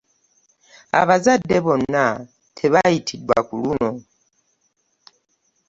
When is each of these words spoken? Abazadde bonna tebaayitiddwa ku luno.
Abazadde 1.01 1.57
bonna 1.65 2.05
tebaayitiddwa 2.57 3.37
ku 3.47 3.53
luno. 3.61 3.91